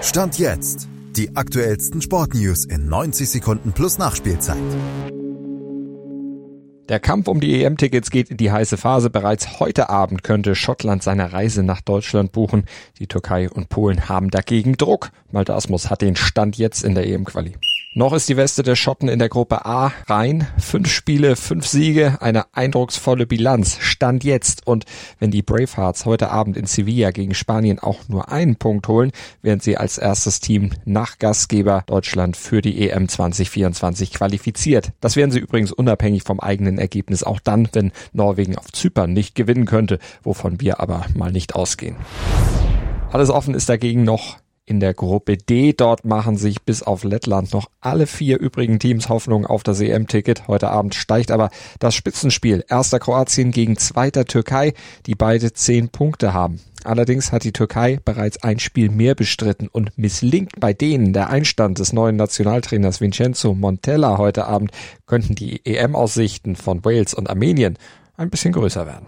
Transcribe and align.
Stand 0.00 0.38
jetzt. 0.38 0.88
Die 1.16 1.34
aktuellsten 1.34 2.00
Sportnews 2.00 2.64
in 2.64 2.88
90 2.88 3.28
Sekunden 3.28 3.72
plus 3.72 3.98
Nachspielzeit. 3.98 4.56
Der 6.88 7.00
Kampf 7.00 7.26
um 7.26 7.40
die 7.40 7.62
EM-Tickets 7.62 8.10
geht 8.10 8.30
in 8.30 8.36
die 8.36 8.52
heiße 8.52 8.76
Phase. 8.76 9.10
Bereits 9.10 9.58
heute 9.58 9.90
Abend 9.90 10.22
könnte 10.22 10.54
Schottland 10.54 11.02
seine 11.02 11.32
Reise 11.32 11.64
nach 11.64 11.80
Deutschland 11.80 12.30
buchen. 12.30 12.64
Die 12.98 13.08
Türkei 13.08 13.50
und 13.50 13.68
Polen 13.68 14.08
haben 14.08 14.30
dagegen 14.30 14.76
Druck. 14.76 15.10
Malte 15.32 15.54
Asmus 15.54 15.90
hat 15.90 16.00
den 16.00 16.16
Stand 16.16 16.56
jetzt 16.56 16.84
in 16.84 16.94
der 16.94 17.06
EM-Quali. 17.06 17.54
Noch 17.94 18.12
ist 18.12 18.28
die 18.28 18.36
Weste 18.36 18.62
der 18.62 18.76
Schotten 18.76 19.08
in 19.08 19.18
der 19.18 19.30
Gruppe 19.30 19.64
A 19.64 19.90
rein. 20.06 20.46
Fünf 20.58 20.90
Spiele, 20.92 21.36
fünf 21.36 21.66
Siege, 21.66 22.18
eine 22.20 22.54
eindrucksvolle 22.54 23.26
Bilanz. 23.26 23.78
Stand 23.80 24.24
jetzt. 24.24 24.66
Und 24.66 24.84
wenn 25.18 25.30
die 25.30 25.42
Bravehearts 25.42 26.04
heute 26.04 26.30
Abend 26.30 26.58
in 26.58 26.66
Sevilla 26.66 27.12
gegen 27.12 27.32
Spanien 27.32 27.78
auch 27.78 28.06
nur 28.06 28.30
einen 28.30 28.56
Punkt 28.56 28.88
holen, 28.88 29.10
werden 29.40 29.60
sie 29.60 29.78
als 29.78 29.96
erstes 29.96 30.40
Team 30.40 30.72
nach 30.84 31.18
Gastgeber 31.18 31.82
Deutschland 31.86 32.36
für 32.36 32.60
die 32.60 32.90
EM 32.90 33.08
2024 33.08 34.12
qualifiziert. 34.12 34.92
Das 35.00 35.16
werden 35.16 35.30
sie 35.30 35.40
übrigens 35.40 35.72
unabhängig 35.72 36.24
vom 36.24 36.40
eigenen 36.40 36.76
Ergebnis 36.76 37.24
auch 37.24 37.40
dann, 37.40 37.70
wenn 37.72 37.92
Norwegen 38.12 38.58
auf 38.58 38.70
Zypern 38.70 39.14
nicht 39.14 39.34
gewinnen 39.34 39.64
könnte, 39.64 39.98
wovon 40.22 40.60
wir 40.60 40.80
aber 40.80 41.06
mal 41.14 41.32
nicht 41.32 41.54
ausgehen. 41.54 41.96
Alles 43.10 43.30
offen 43.30 43.54
ist 43.54 43.70
dagegen 43.70 44.04
noch 44.04 44.36
in 44.68 44.80
der 44.80 44.94
Gruppe 44.94 45.36
D. 45.36 45.72
Dort 45.72 46.04
machen 46.04 46.36
sich 46.36 46.62
bis 46.62 46.82
auf 46.82 47.04
Lettland 47.04 47.52
noch 47.52 47.70
alle 47.80 48.06
vier 48.06 48.38
übrigen 48.38 48.78
Teams 48.78 49.08
Hoffnung 49.08 49.46
auf 49.46 49.62
das 49.62 49.80
EM-Ticket. 49.80 50.46
Heute 50.46 50.70
Abend 50.70 50.94
steigt 50.94 51.30
aber 51.30 51.50
das 51.78 51.94
Spitzenspiel. 51.94 52.64
Erster 52.68 52.98
Kroatien 52.98 53.50
gegen 53.50 53.76
zweiter 53.76 54.24
Türkei, 54.24 54.74
die 55.06 55.14
beide 55.14 55.52
zehn 55.52 55.88
Punkte 55.88 56.34
haben. 56.34 56.60
Allerdings 56.84 57.32
hat 57.32 57.44
die 57.44 57.52
Türkei 57.52 57.98
bereits 58.04 58.42
ein 58.42 58.58
Spiel 58.58 58.90
mehr 58.90 59.14
bestritten 59.14 59.68
und 59.68 59.96
misslingt 59.96 60.60
bei 60.60 60.72
denen 60.72 61.12
der 61.12 61.30
Einstand 61.30 61.78
des 61.78 61.92
neuen 61.92 62.16
Nationaltrainers 62.16 63.00
Vincenzo 63.00 63.54
Montella 63.54 64.18
heute 64.18 64.46
Abend, 64.46 64.70
könnten 65.06 65.34
die 65.34 65.64
EM-Aussichten 65.64 66.56
von 66.56 66.84
Wales 66.84 67.14
und 67.14 67.28
Armenien 67.28 67.76
ein 68.16 68.30
bisschen 68.30 68.52
größer 68.52 68.86
werden. 68.86 69.06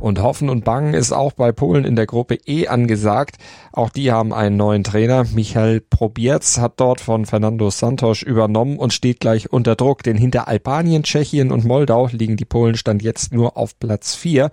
Und 0.00 0.22
Hoffen 0.22 0.48
und 0.48 0.64
Bangen 0.64 0.94
ist 0.94 1.12
auch 1.12 1.32
bei 1.32 1.50
Polen 1.50 1.84
in 1.84 1.96
der 1.96 2.06
Gruppe 2.06 2.38
E 2.46 2.68
angesagt. 2.68 3.36
Auch 3.72 3.90
die 3.90 4.12
haben 4.12 4.32
einen 4.32 4.56
neuen 4.56 4.84
Trainer. 4.84 5.24
Michael 5.34 5.80
Probierz 5.80 6.58
hat 6.58 6.74
dort 6.76 7.00
von 7.00 7.26
Fernando 7.26 7.68
Santos 7.70 8.22
übernommen 8.22 8.78
und 8.78 8.92
steht 8.92 9.18
gleich 9.18 9.52
unter 9.52 9.74
Druck, 9.74 10.04
denn 10.04 10.16
hinter 10.16 10.46
Albanien, 10.46 11.02
Tschechien 11.02 11.50
und 11.50 11.64
Moldau 11.64 12.08
liegen 12.12 12.36
die 12.36 12.44
Polen 12.44 12.76
stand 12.76 13.02
jetzt 13.02 13.32
nur 13.32 13.56
auf 13.56 13.78
Platz 13.80 14.14
4, 14.14 14.50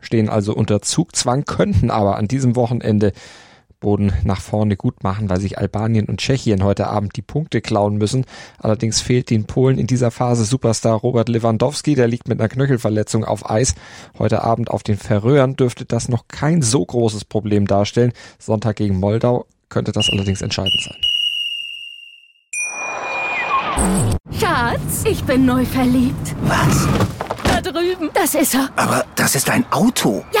stehen 0.00 0.30
also 0.30 0.54
unter 0.54 0.80
Zugzwang, 0.80 1.44
könnten 1.44 1.90
aber 1.90 2.16
an 2.16 2.26
diesem 2.26 2.56
Wochenende 2.56 3.12
Boden 3.80 4.12
nach 4.24 4.40
vorne 4.40 4.76
gut 4.76 5.02
machen, 5.02 5.28
weil 5.28 5.40
sich 5.40 5.58
Albanien 5.58 6.06
und 6.06 6.20
Tschechien 6.20 6.64
heute 6.64 6.88
Abend 6.88 7.16
die 7.16 7.22
Punkte 7.22 7.60
klauen 7.60 7.96
müssen. 7.96 8.24
Allerdings 8.58 9.00
fehlt 9.00 9.30
den 9.30 9.46
Polen 9.46 9.78
in 9.78 9.86
dieser 9.86 10.10
Phase 10.10 10.44
Superstar 10.44 10.94
Robert 10.96 11.28
Lewandowski, 11.28 11.94
der 11.94 12.08
liegt 12.08 12.28
mit 12.28 12.40
einer 12.40 12.48
Knöchelverletzung 12.48 13.24
auf 13.24 13.48
Eis. 13.50 13.74
Heute 14.18 14.42
Abend 14.42 14.70
auf 14.70 14.82
den 14.82 14.96
Färöern 14.96 15.56
dürfte 15.56 15.84
das 15.84 16.08
noch 16.08 16.28
kein 16.28 16.62
so 16.62 16.84
großes 16.84 17.24
Problem 17.24 17.66
darstellen. 17.66 18.12
Sonntag 18.38 18.76
gegen 18.76 18.98
Moldau 18.98 19.46
könnte 19.68 19.92
das 19.92 20.08
allerdings 20.10 20.42
entscheidend 20.42 20.80
sein. 20.84 20.96
Schatz, 24.40 25.04
ich 25.04 25.22
bin 25.24 25.44
neu 25.44 25.64
verliebt. 25.64 26.34
Was? 26.42 26.88
Da 27.44 27.60
drüben. 27.60 28.10
Das 28.14 28.34
ist 28.34 28.54
er. 28.54 28.70
Aber 28.76 29.04
das 29.14 29.34
ist 29.34 29.48
ein 29.50 29.64
Auto. 29.70 30.24
Ja, 30.32 30.40